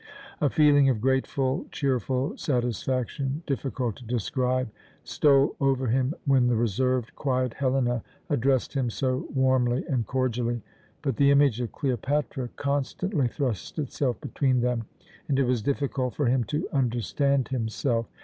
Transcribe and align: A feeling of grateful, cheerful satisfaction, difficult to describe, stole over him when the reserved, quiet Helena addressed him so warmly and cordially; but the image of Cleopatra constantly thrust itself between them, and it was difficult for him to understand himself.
A 0.41 0.49
feeling 0.49 0.89
of 0.89 0.99
grateful, 0.99 1.67
cheerful 1.71 2.35
satisfaction, 2.35 3.43
difficult 3.45 3.97
to 3.97 4.03
describe, 4.03 4.71
stole 5.03 5.55
over 5.61 5.85
him 5.85 6.15
when 6.25 6.47
the 6.47 6.55
reserved, 6.55 7.15
quiet 7.15 7.53
Helena 7.53 8.01
addressed 8.27 8.73
him 8.73 8.89
so 8.89 9.27
warmly 9.35 9.85
and 9.87 10.07
cordially; 10.07 10.63
but 11.03 11.17
the 11.17 11.29
image 11.29 11.61
of 11.61 11.71
Cleopatra 11.71 12.47
constantly 12.55 13.27
thrust 13.27 13.77
itself 13.77 14.19
between 14.19 14.61
them, 14.61 14.85
and 15.27 15.37
it 15.37 15.43
was 15.43 15.61
difficult 15.61 16.15
for 16.15 16.25
him 16.25 16.45
to 16.45 16.67
understand 16.73 17.49
himself. 17.49 18.07